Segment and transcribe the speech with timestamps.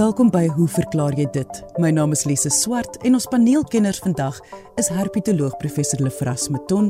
[0.00, 1.58] Welkom by Hoe verklaar jy dit?
[1.76, 4.38] My naam is Lise Swart en ons paneelkenners vandag
[4.80, 6.88] is herpetoloog professor Lefras Meton,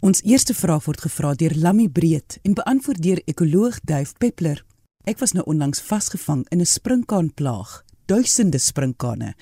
[0.00, 4.64] Ons eerste vraag word gevra deur Lammy Breed en beantwoord deur ekoloog Duif Peppler.
[5.04, 9.34] Ek was nou onlangs vasgevang in 'n sprinkaanplaag, duisende sprinkane.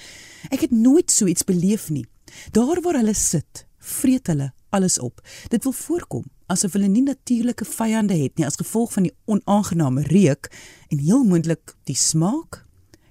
[0.48, 2.06] Ek het nooit so iets beleef nie.
[2.52, 5.20] Daar waar hulle sit, vreet hulle alles op.
[5.48, 10.02] Dit wil voorkom asof hulle nie natuurlike vyande het nie as gevolg van die onaangename
[10.10, 10.50] reuk
[10.90, 12.64] en heel moontlik die smaak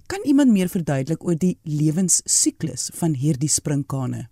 [0.09, 4.23] Kan iemand meer verduidelik oor die lewensiklus van hierdie sprinkane?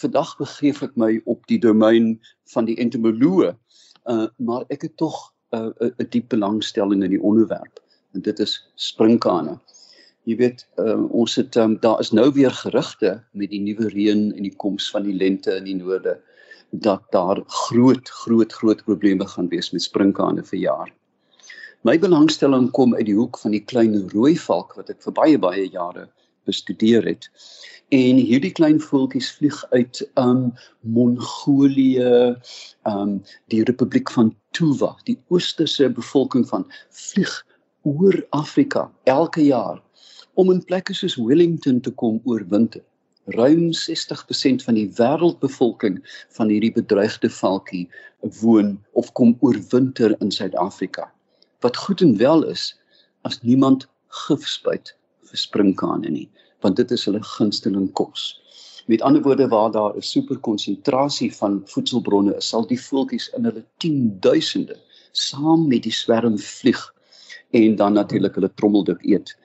[0.00, 2.14] Vandag begeef ek my op die domein
[2.54, 5.18] van die entomoloë, uh, maar ek het tog
[5.52, 7.82] uh, 'n uh, diep belangstelling in die onderwerp
[8.16, 9.58] en dit is sprinkane.
[10.30, 14.28] Jy weet, uh, ons het um, daar is nou weer gerugte met die nuwe reën
[14.30, 16.20] en die koms van die lente in die noorde
[16.70, 20.92] dat daar groot groot groot probleme gaan wees met sprinkane vir jaar.
[21.82, 25.42] My belangstelling kom uit die hoek van die klein rooi valk wat ek vir baie
[25.48, 26.06] baie jare
[26.46, 27.26] bestudeer het.
[27.90, 30.52] En hierdie klein voeltjies vlieg uit um
[30.94, 32.36] Mongolië,
[32.86, 33.18] um
[33.50, 37.34] die Republiek van Tuva, die oosterse bevolking van vlieg
[37.82, 39.80] oor Afrika elke jaar
[40.40, 42.82] om in plekke soos Wellington te kom oorwinter.
[43.36, 46.00] Ruim 60% van die wêreldbevolking
[46.36, 47.86] van hierdie bedreigde valkie
[48.40, 51.10] woon of kom oorwinter in Suid-Afrika
[51.60, 52.76] wat goed en wel is
[53.20, 54.94] as niemand gif spuit
[55.30, 56.28] vir sprinkane nie,
[56.64, 58.40] want dit is hulle gunsteling kos.
[58.88, 63.64] Met ander woorde waar daar 'n superkonsentrasie van voedselbronne is, sal die voeltjies in hulle
[63.84, 64.76] 10000de
[65.12, 66.82] saam met die swerm vlieg
[67.50, 69.36] en dan natuurlik hulle trommeldik eet.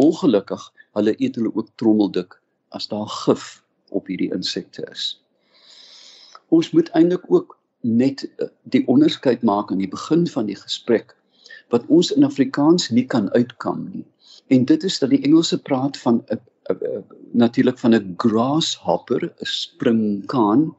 [0.00, 0.62] Ongelukkig,
[0.96, 2.36] hulle eet hulle ook trommeldik
[2.76, 5.06] as daar gif op hierdie insekte is.
[6.48, 11.16] Ons moet eintlik ook net eh, die onderskeid maak aan die begin van die gesprek
[11.70, 14.06] wat ons in Afrikaans nie kan uitkom nie.
[14.50, 16.40] En dit is dat die Engelse praat van 'n
[17.32, 20.76] natuurlik van 'n grasshopper, 'n springkaan,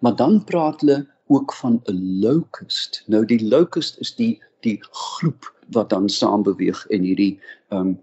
[0.00, 3.02] maar dan praat hulle ook van 'n locust.
[3.06, 7.98] Nou die locust is die die groep wat dan saam beweeg en hierdie ehm um,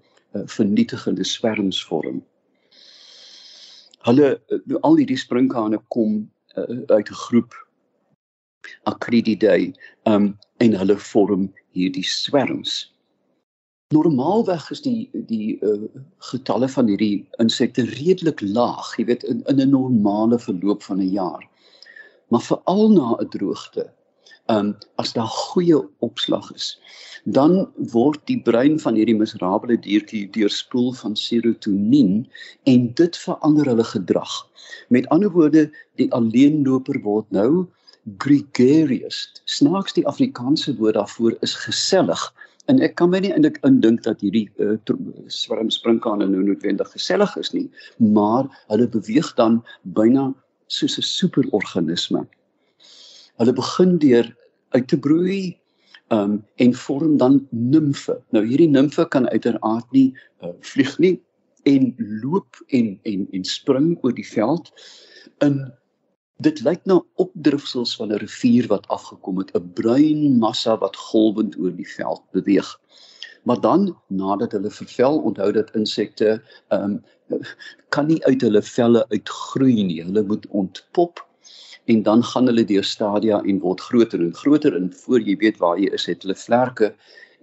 [0.46, 2.24] vernietigende swerms vorm.
[4.08, 4.42] Hulle
[4.82, 6.20] al hierdie springkane kom
[6.56, 7.56] uh, uit 'n groep
[8.84, 12.94] Acrididae, ehm um, en hulle vorm hierdie swerms.
[13.94, 15.86] Normaalweg is die die uh,
[16.32, 21.12] getalle van hierdie insekte redelik laag, jy weet in in 'n normale verloop van 'n
[21.12, 21.44] jaar.
[22.28, 23.97] Maar veral na 'n droogte, ehm
[24.54, 26.80] um, as daar goeie opslag is,
[27.24, 32.28] dan word die brein van hierdie miserabele diertjie deurspoel van serotonien
[32.64, 34.36] en dit verander hulle gedrag.
[34.90, 35.68] Met ander woorde,
[36.00, 37.68] die alleenloper word nou
[38.24, 39.28] gregarious.
[39.46, 42.22] Snaaks die Afrikaanse woord daarvoor is gesellig.
[42.68, 44.76] En ek kan my nie eintlik indink dat hierdie uh,
[45.32, 47.68] swerm sprinkane nou noodwendig gesellig is nie,
[48.00, 49.62] maar hulle beweeg dan
[49.96, 50.34] byna
[50.68, 52.28] soos 'n superorganisme.
[53.38, 54.30] Hulle begin deur
[54.76, 55.58] uit te broei
[56.14, 58.16] um en vorm dan nimfe.
[58.32, 61.18] Nou hierdie nimfe kan uiteraard nie uh, vlieg nie
[61.68, 61.92] en
[62.24, 64.72] loop en en en spring oor die veld
[65.44, 65.68] in
[66.46, 71.58] Dit lyk na opdrifsels van 'n rivier wat afgekom het, 'n bruin massa wat golwend
[71.58, 72.70] oor die veld beweeg.
[73.44, 77.42] Maar dan nadat hulle vervel, onthou dat insekte ehm um,
[77.90, 80.04] kan nie uit hulle velle uitgroei nie.
[80.04, 81.27] Hulle moet ontpop
[81.88, 85.60] en dan gaan hulle deur stadia en word groter en groter en voor jy weet
[85.64, 86.92] waar jy is, het hulle vlerke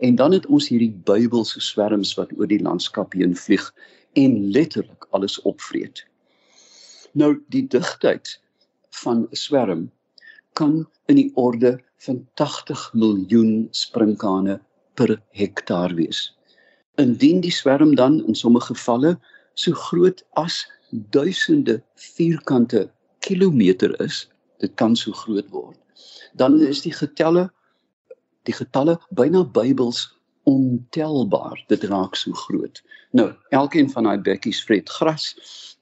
[0.04, 3.64] en dan het ons hierdie Bybelse swerms wat oor die landskap heen vlieg
[4.20, 6.04] en letterlik alles opvreet.
[7.16, 8.34] Nou die digtheid
[9.02, 9.90] van 'n swerm
[10.52, 14.60] kan in die orde van 80 miljoen sprinkane
[14.94, 16.34] per hektaar wees.
[17.00, 19.18] Indien die swerm dan in sommige gevalle
[19.54, 24.28] so groot as duisende vierkante kilometer is,
[24.58, 25.78] dit kan so groot word,
[26.34, 27.50] dan is die getalle
[28.44, 30.14] die getalle byna Bybels
[30.44, 31.64] ontelbaar.
[31.68, 32.82] Dit raak so groot.
[33.16, 35.30] Nou, elkeen van daai bekkies vreet gras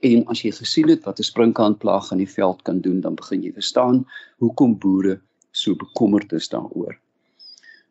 [0.07, 3.43] en as jy gesien het wat 'n sprinkaanplaag in die veld kan doen, dan begin
[3.43, 4.07] jy verstaan
[4.39, 5.21] hoekom boere
[5.51, 6.99] so bekommerd is daaroor.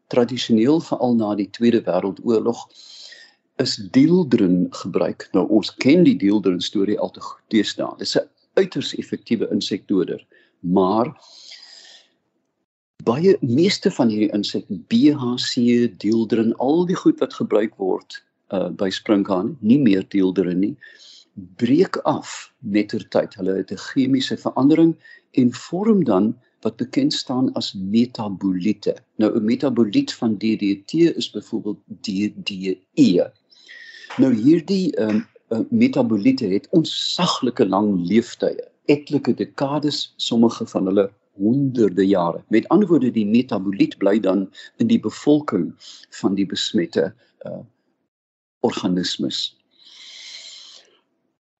[0.07, 2.67] Tradisioneel veral na die Tweede Wêreldoorlog
[3.55, 5.29] is dieldrun gebruik.
[5.31, 7.97] Nou ons ken die dieldrun storie al te goed teestaan.
[7.97, 10.25] Dit is 'n uiters effektiewe insekdoder,
[10.61, 11.13] maar
[13.03, 18.21] baie meeste van hierdie insekte BHC, dieldrin, al die goed wat gebruik word
[18.51, 20.75] uh by springkaan, nie meer dieldrin nie.
[21.35, 23.35] breek af mettertyd.
[23.35, 24.95] Hulle het 'n chemiese verandering
[25.31, 28.95] en vorm dan wat bekend staan as metaboliete.
[29.15, 33.31] Nou 'n metaboliet van DDT is byvoorbeeld DDE.
[34.17, 41.09] Nou hierdie um, uh, metaboliete het onsaglike lang leeftye, etlike dekades, sommige van hulle
[41.39, 42.43] honderde jare.
[42.47, 44.49] Met ander woorde die metaboliet bly dan
[44.83, 45.71] in die bevolking
[46.21, 47.11] van die besmette
[47.47, 47.61] uh
[48.61, 49.37] organismes.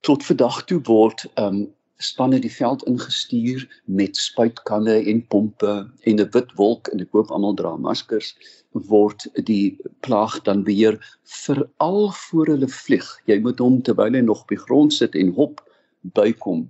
[0.05, 1.63] Tot vandag toe word um
[2.01, 5.73] spanne die veld ingestuur met spuitkanne en pompe
[6.09, 8.35] en 'n wit wolk en ek hoop almal dra maskers
[8.73, 13.07] word die plaag dan beheer veral voor hulle vlieg.
[13.25, 15.61] Jy moet hom terwyl hy nog op die grond sit en hop
[16.01, 16.69] bykom.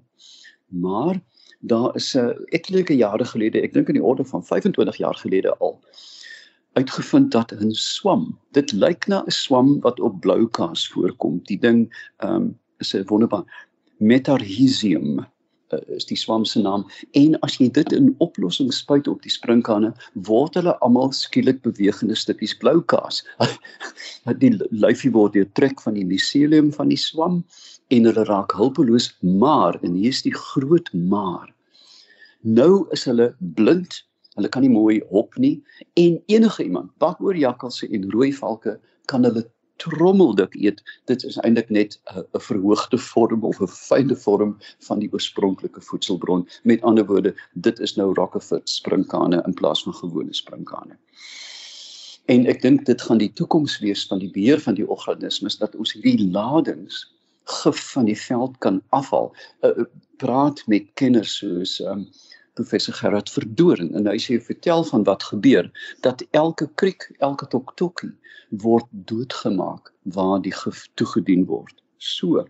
[0.71, 1.19] Maar
[1.59, 5.57] daar is 'n etlike jare gelede, ek dink in die orde van 25 jaar gelede
[5.57, 5.79] al
[6.73, 11.39] uitgevind dat 'n swam, dit lyk na 'n swam wat op blou kaas voorkom.
[11.43, 15.25] Die ding ehm um, is 'n wonderbaar metarhizium uh,
[15.95, 16.85] is die swam se naam
[17.17, 19.93] en as jy dit in oplossing spuit op die sprinkane
[20.29, 23.21] word hulle almal skielik bewegende stukkies blou kaas.
[24.43, 27.41] die lyfie word deur trek van die miselium van die swam
[27.91, 31.49] en hulle raak hulpeloos maar en hier is die groot maar.
[32.41, 34.03] Nou is hulle blind.
[34.37, 35.57] Hulle kan nie mooi hop nie
[35.99, 38.77] en enige iemand, bakoorjakkalse en rooi valke
[39.11, 39.43] kan hulle
[39.81, 40.81] trommeldik eet.
[41.09, 44.57] Dit is eintlik net 'n verhoogde vorm of 'n fynde vorm
[44.87, 46.47] van die oorspronklike voedselbron.
[46.63, 50.97] Met ander woorde, dit is nou rockefort sprinkane in plaas van gewone sprinkane.
[52.25, 55.75] En ek dink dit gaan die toekoms wees van die beheer van die organismes dat
[55.75, 57.07] ons hierdie ladings
[57.43, 59.35] gif van die veld kan afhaal.
[59.61, 59.83] Uh,
[60.17, 62.05] praat met kenners soos um,
[62.61, 65.69] professor Gerard Verdoorn en hy sê vertel van wat gebeur
[66.05, 68.11] dat elke kriek, elke toktokkie
[68.63, 71.73] word doodgemaak waar die gif toegedien word.
[71.97, 72.45] So.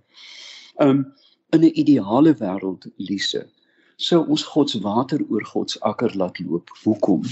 [0.84, 1.14] Um
[1.56, 3.48] in 'n ideale wêreld Lise
[3.96, 6.70] sou ons God se water oor God se akker laat loop.
[6.84, 7.24] Hoekom?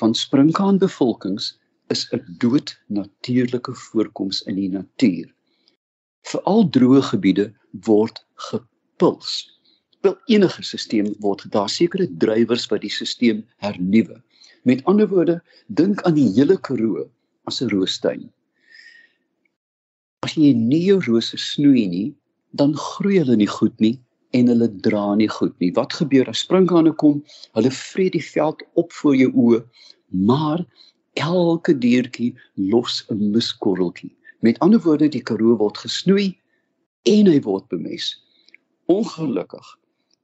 [0.00, 1.54] Van sprinkaanbevolkings
[1.88, 5.34] is 'n dood natuurlike voorkoms in die natuur.
[6.22, 9.55] Veral droë gebiede word gepuls
[10.06, 14.20] wil enige stelsel word daar sekere drywers wat die stelsel hernuwe.
[14.66, 17.06] Met ander woorde, dink aan die hele Karoo
[17.50, 18.26] as 'n roostuin.
[20.22, 22.14] As jy nie jou rose snoei nie,
[22.54, 23.96] dan groei hulle nie goed nie
[24.32, 25.72] en hulle dra nie goed nie.
[25.74, 27.22] Wat gebeur as sprinkane kom?
[27.54, 29.62] Hulle vreet die veld op voor jou oë,
[30.10, 30.66] maar
[31.14, 34.14] elke diertjie los 'n miskorreltjie.
[34.40, 36.36] Met ander woorde, die Karoo word gesnoei
[37.02, 38.14] en hy word bemes.
[38.86, 39.66] Ongelukkig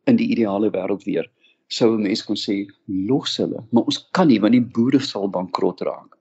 [0.06, 1.30] in die ideale wêreld weer
[1.72, 5.28] sou 'n mens kon sê los hulle, maar ons kan nie want die boere sal
[5.28, 6.18] bankrot raak.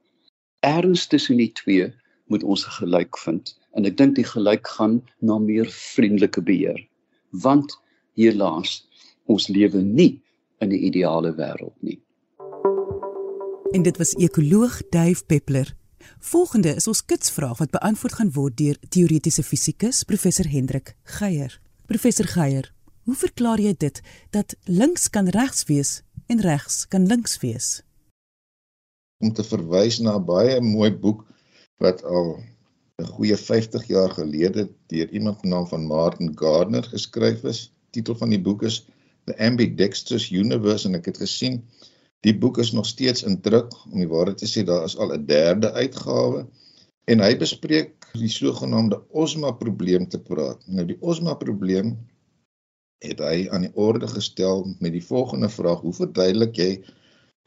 [0.59, 1.93] Erns tussen die twee
[2.27, 6.79] moet ons gelyk vind en ek dink die gelyk gaan na meer vriendelike beheer.
[7.31, 7.75] Want
[8.15, 8.87] hierlaas
[9.25, 10.21] ons lewe nie
[10.59, 11.99] in 'n ideale wêreld nie.
[13.71, 15.75] En dit was ekoloog Dave Peppler.
[16.19, 21.59] Volgende is ons kitsvraag wat beantwoord gaan word deur teoretiese fisikus professor Hendrik Geier.
[21.85, 22.71] Professor Geier,
[23.11, 23.97] Hoe verklaar jy dit
[24.31, 25.89] dat links kan regs wees
[26.31, 27.65] en regs kan links wees?
[29.19, 31.25] Om te verwys na baie mooi boek
[31.83, 32.29] wat al
[33.03, 34.63] 'n goeie 50 jaar gelede
[34.93, 37.59] deur iemand met naam van Martin Gardner geskryf is.
[37.89, 38.77] Titel van die boek is
[39.25, 41.59] The Ambidextrous Universe en ek het gesien
[42.23, 43.75] die boek is nog steeds in druk.
[43.91, 46.47] Om die waarheid te sê, daar is al 'n derde uitgawe
[47.11, 50.63] en hy bespreek die sogenaamde osma probleem te praat.
[50.67, 51.97] Nou die osma probleem
[53.01, 56.71] het hy aan die orde gestel met die volgende vraag: Hoe verduidelik jy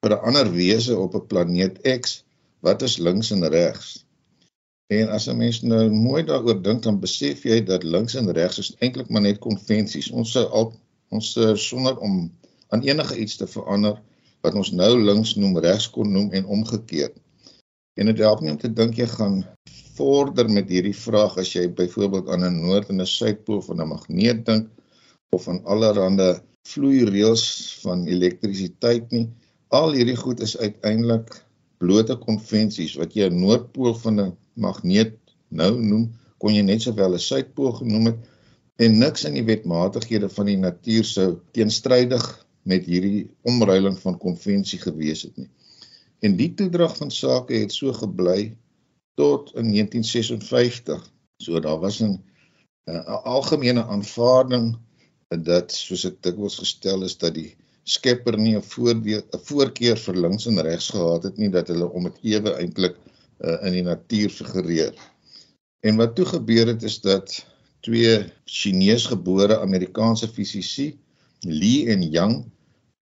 [0.05, 2.25] vir 'n ander wese op 'n planeet X
[2.61, 4.05] wat is links en regs?
[4.93, 8.59] En as 'n mens nou mooi daaroor dink, dan besef jy dat links en regs
[8.59, 10.11] is eintlik maar net konvensies.
[10.11, 10.73] Ons sou al
[11.09, 12.33] ons sonder om
[12.69, 14.01] aan enige iets te verander
[14.43, 17.17] wat ons nou links noem regs kon noem en omgekeerd.
[17.95, 19.45] En dit help nie om te dink jy gaan
[19.95, 23.89] vorder met hierdie vraag as jy byvoorbeeld aan 'n noord en 'n suidpool van 'n
[23.89, 24.69] magneet dink
[25.35, 27.45] of van allerlei vloeireëls
[27.83, 29.27] van elektrisiteit nie.
[29.75, 31.35] Al hierdie goed is uiteindelik
[31.83, 37.15] blote konvensies wat jy 'n noordpool van 'n magneet nou noem, kon jy net sowel
[37.15, 38.21] 'n suidpool genoem het
[38.77, 42.25] en niks in die wetmatighede van die natuur sou teenstrydig
[42.63, 45.51] met hierdie omruiling van konvensie gewees het nie.
[46.25, 48.57] En die toedrag van sake het so gebly
[49.15, 51.13] tot in 1956.
[51.37, 52.19] So daar was 'n
[52.89, 54.77] 'n algemene aanvaarding
[55.29, 60.17] dat soos dit dikwels gestel is dat die skepper nie 'n voordeel 'n voorkeur vir
[60.17, 62.97] links en regs gehad het nie dat hulle om dit ewe eintlik
[63.41, 64.95] uh, in die natuur figureer.
[65.85, 67.45] En wat toe gebeur het is dat
[67.81, 70.99] twee Chinese-gebore Amerikaanse fisici,
[71.45, 72.45] Li en Yang,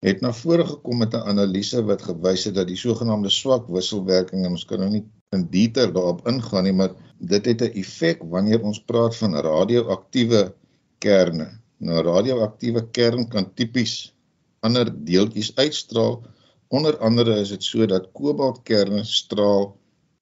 [0.02, 4.46] het na vore gekom met 'n analise wat gewys het dat die sogenaamde swak wisselwerking,
[4.46, 8.62] ons kan nou nie in detail daarop ingaan nie, maar dit het 'n effek wanneer
[8.62, 10.54] ons praat van radioaktiewe
[10.98, 11.61] kerne.
[11.82, 14.12] Nou radioaktiewe kern kan tipies
[14.62, 16.20] ander deeltjies uitstraal.
[16.70, 19.72] Onder andere is dit so dat kobaltkerne straal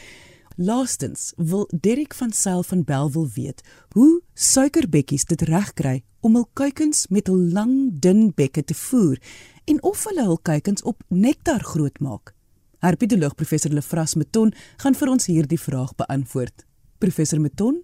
[0.57, 6.49] Laastens wil Derek van Sail van Bell wil weet hoe suikerbekkies dit regkry om hul
[6.53, 9.19] kuikens met hul lang dun bekke te voer
[9.65, 12.35] en of hulle hul kuikens op nektar grootmaak.
[12.83, 14.49] Herpetoloog professor Lefras Meton
[14.83, 16.65] gaan vir ons hierdie vraag beantwoord.
[16.99, 17.77] Professor Meton?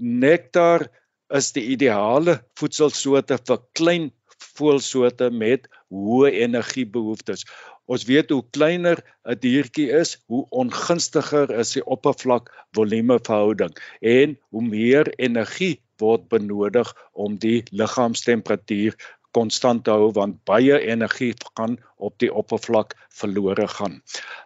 [0.00, 0.86] Nektar
[1.36, 4.06] is die ideale voedselsoorte vir klein
[4.56, 7.44] voëlsoorte met hoë energiebehoeftes.
[7.84, 14.38] Ons weet hoe kleiner 'n diertjie is, hoe ongunstiger is die oppervlak volume verhouding en
[14.48, 18.96] hoe meer energie word benodig om die liggaamstemperatuur
[19.36, 24.00] konstant te hou want baie energie gaan op die oppervlak verlore gaan.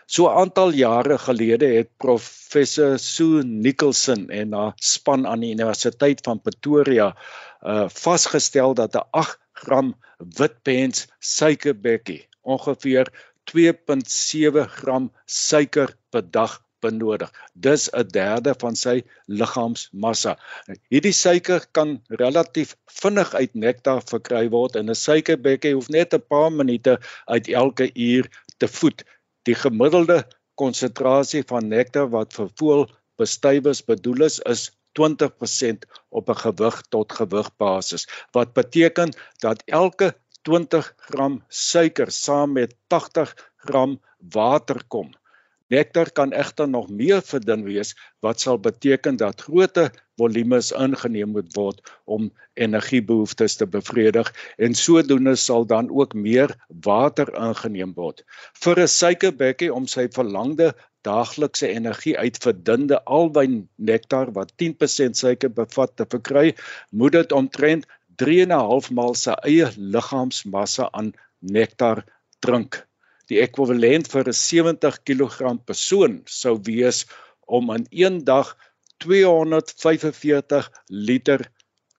[0.06, 6.20] So 'n aantal jare gelede het professor Sue Nicholson en haar span aan die Universiteit
[6.24, 7.12] van Pretoria
[7.62, 9.94] uh vasgestel dat 'n 8 gram
[10.38, 13.06] witpens suikerbekkie ongeveer
[13.44, 17.30] 2.7 gram suiker per dag benodig.
[17.66, 18.96] Dis 'n derde van sy
[19.40, 20.36] liggaamsmassa.
[20.90, 26.26] Hierdie suiker kan relatief vinnig uit nektar verkry word en 'n suikerbekkie hoef net 'n
[26.34, 29.04] paar minute uit elke uur te voed.
[29.48, 30.24] Die gemiddelde
[30.54, 32.86] konsentrasie van nektar wat vir voël
[33.18, 40.14] bestuivers bedoel is, is 20% op 'n gewig tot gewig basis wat beteken dat elke
[40.42, 45.10] 20 gram suiker saam met 80 gram water kom.
[45.72, 49.88] Nektar kan egter nog meer verdun wees wat sal beteken dat groter
[50.20, 52.28] volumes ingeneem moet word om
[52.60, 54.28] energiebehoeftes te bevredig
[54.66, 56.52] en sodoende sal dan ook meer
[56.88, 58.20] water ingeneem word.
[58.64, 60.72] Vir 'n suikerbekkie om sy verlangde
[61.08, 66.54] daaglikse energie uit verdunde alwyn nektar wat 10% suiker bevat te verkry,
[66.90, 67.86] moet dit omtrent
[68.22, 72.04] 3 en 'n half maal sy eie liggaamsmassa aan nektar
[72.40, 72.84] drink.
[73.30, 77.06] Die ekwivalent vir 'n 70 kg persoon sou wees
[77.46, 78.56] om in een dag
[79.04, 81.50] 245 liter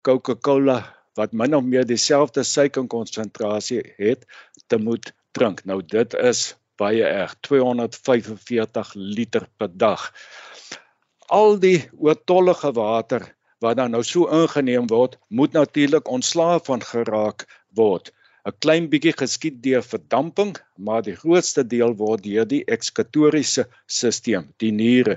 [0.01, 0.79] Coca-Cola
[1.19, 4.25] wat min of meer dieselfde suikerkonsentrasie het
[4.67, 5.65] te moet drink.
[5.65, 10.09] Nou dit is baie erg, 245 liter per dag.
[11.27, 13.29] Al die oortollige water
[13.63, 17.45] wat dan nou so ingeneem word, moet natuurlik ontslae van geraak
[17.77, 18.11] word.
[18.49, 20.55] 'n Klein bietjie geskied deur verdamping,
[20.87, 23.63] maar die grootste deel word deur die ekskatoriese
[23.97, 25.15] stelsel, die niere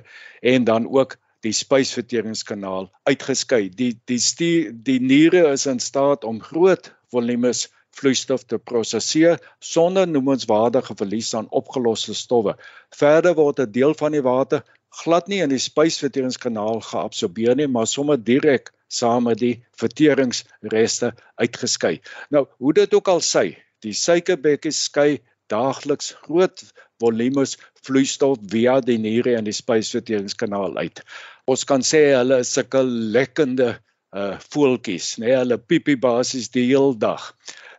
[0.54, 1.16] en dan ook
[1.46, 3.68] die spysverteringskanaal uitgeskei.
[3.80, 7.66] Die die stuur, die niere is in staat om groot volumes
[7.98, 9.42] vloeistof te prosesseer
[9.72, 12.54] sonder noemenswaardige verlies aan opgeloste stowwe.
[13.02, 14.62] Verder word 'n deel van die water
[15.02, 21.12] glad nie in die spysverteringskanaal geabsorbeer nie, maar sommer direk saam met die verteringsreste
[21.42, 21.98] uitgeskei.
[22.30, 25.18] Nou, hoe dit ook al sy, die suikerbekkies skei
[25.52, 26.62] daagliks groot
[27.02, 31.02] volumes vloeistof via die niere en die spysverteringskanaal uit.
[31.46, 33.76] Ons kan sê hulle is sulke lekkende
[34.16, 37.32] uh voeltjies, nê, nee, hulle piepie basies die hele dag.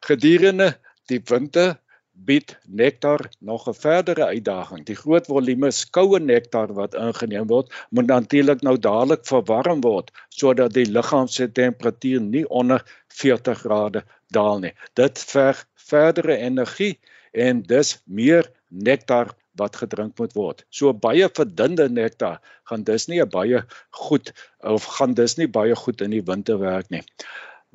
[0.06, 0.74] Gedurende
[1.10, 1.78] die winter
[2.26, 4.86] bied nektar nog 'n verdere uitdaging.
[4.86, 10.74] Die groot volume koue nektar wat ingeneem word, moet natuurlik nou dadelik verwarm word sodat
[10.74, 14.74] die liggaam se temperatuur nie onder 40 grade daal nie.
[14.94, 17.00] Dit verg verdere energie
[17.32, 20.64] en dis meer nektar wat gedrink moet word.
[20.70, 25.76] So baie verdunde nektar gaan dis nie 'n baie goed of gaan dis nie baie
[25.76, 27.04] goed in die winter werk nie.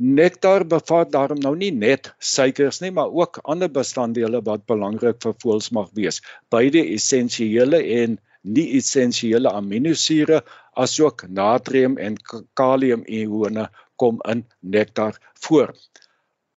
[0.00, 5.34] Nektar bevat daarom nou nie net suikers nie, maar ook ander bestanddele wat belangrik vir
[5.44, 6.22] voëls mag wees.
[6.49, 10.40] Beide essensiële en nie essensiële aminosure
[10.80, 12.16] asook natrium en
[12.56, 15.76] kaliumione kom in nektar voor.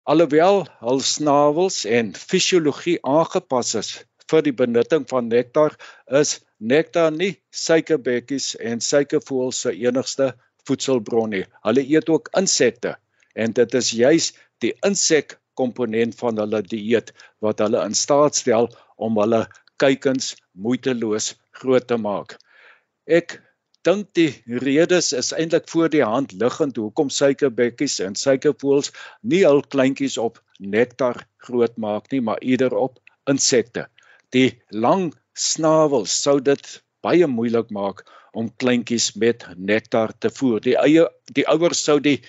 [0.07, 3.95] Alhoewel hul snavels en fisiologie aangepas is
[4.31, 5.75] vir die benutting van nektar,
[6.07, 10.35] is nektar nie suikerbekkies en suikervoëls se enigste
[10.69, 11.45] voedselbron nie.
[11.67, 12.95] Hulle eet ook insekte
[13.35, 14.31] en dit is juis
[14.65, 17.13] die insek komponent van hulle dieet
[17.45, 19.45] wat hulle in staat stel om hulle
[19.83, 22.37] kuikens moeiteloos groot te maak.
[23.07, 23.39] Ek
[23.85, 24.31] dink die
[24.65, 28.93] redes is eintlik voor die hand liggend hoekom suikerbekkies en suikervoëls
[29.33, 33.01] nie hul kleintjies op nektar groot maak nie, maar eerder op
[33.31, 33.87] insekte.
[34.33, 36.65] Die lang snavels sou dit
[37.05, 40.63] baie moeilik maak om kleintjies met nektar te voer.
[40.65, 42.21] Die eie die ouers sou die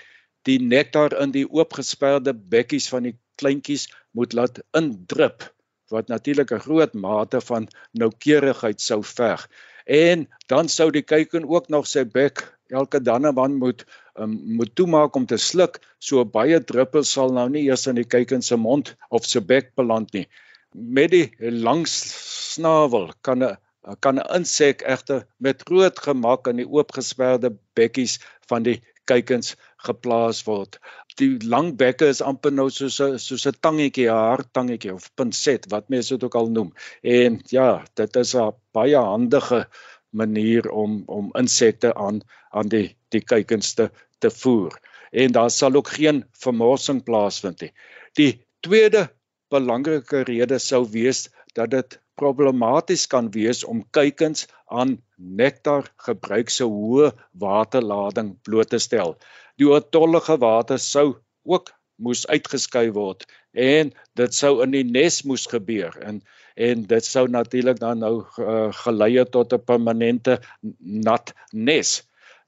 [0.45, 3.87] die nektar in die oopgesperde bekkies van die kleintjies
[4.17, 5.49] moet laat indrup
[5.93, 9.47] wat natuurlik 'n groot mate van noukeurigheid sou verg.
[9.85, 13.85] En dan sou die kuiken ook nog sy bek elke dan en dan moet
[14.15, 18.07] um, moet toemaak om te sluk, so baie druppels sal nou nie eers in die
[18.07, 20.27] kuiken se mond of se bek beland nie.
[20.73, 23.57] Met die lang snavel kan 'n
[23.99, 29.55] kan 'n insek egter met groot gemak in die oopgesperde bekkies van die kuikens
[29.87, 30.79] geplaas word.
[31.19, 35.67] Die lang bekke is amper nou soos 'n soos 'n tangetjie, 'n harttangetjie of pinset
[35.73, 36.71] wat mense dit ook al noem.
[37.01, 39.65] En ja, dit is 'n baie handige
[40.09, 44.79] manier om om insekte aan aan die die kuikens te te voer.
[45.11, 47.71] En daar sal ook geen vermorsing plaasvind nie.
[48.13, 49.09] Die tweede
[49.49, 56.67] belangrike rede sou wees dat dit problematies kan wees om kuikens aan nektar gebruik se
[56.67, 59.15] hoë waterlading bloot te stel.
[59.59, 61.07] Die oortollige water sou
[61.43, 63.23] ook moes uitgeskei word
[63.55, 66.23] en dit sou in die nes moes gebeur en
[66.55, 70.39] en dit sou natuurlik dan nou uh, gelei het tot 'n permanente
[70.79, 72.03] nat nes.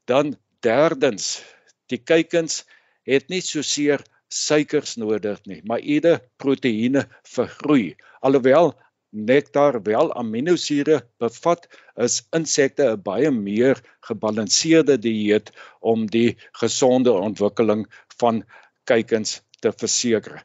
[0.06, 1.44] Dan derdens,
[1.92, 2.64] die kuikens
[3.04, 7.96] het nie so seer suikers nodig nie, maar eerder proteïene vir groei.
[8.22, 8.74] Alhoewel
[9.10, 17.88] nektar wel aminosure bevat, is insekte 'n baie meer gebalanseerde dieet om die gesonde ontwikkeling
[18.20, 18.44] van
[18.84, 20.44] kuikens te verseker.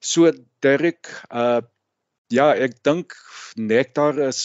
[0.00, 1.60] So Dirk, uh
[2.28, 3.14] ja, ek dink
[3.56, 4.40] nektar is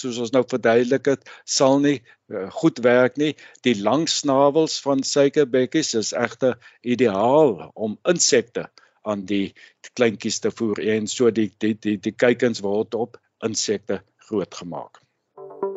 [0.00, 3.34] soos ons nou verduidelik het, sal nie uh, goed werk nie.
[3.66, 8.68] Die lang snavels van suikerbekkies is egter ideaal om insekte
[9.02, 9.52] aan die
[9.92, 15.00] kleintjies te voer en so die die die die kuikens word op insekte grootgemaak.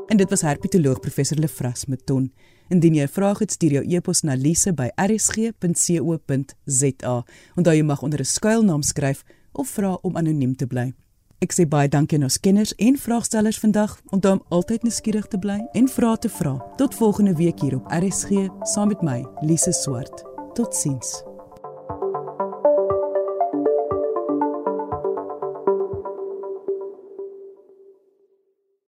[0.07, 2.33] En dit was herpetoloog professor Lefras Meton.
[2.69, 7.25] Indien jy 'n vraag het, stuur jou e-pos na lise@rsg.co.za.
[7.55, 10.93] Onthou jy mag onder 'n skuilnaam skryf of vra om anoniem te bly.
[11.39, 14.01] Ek sê baie dankie aan ons kenners en vraagstellers vandag.
[14.09, 16.73] Onthou om altyd nuuskierig te bly en vra te vra.
[16.77, 18.29] Tot volgende week hier op RSG
[18.61, 20.23] saam met my, Lise Swart.
[20.53, 21.32] Totsiens.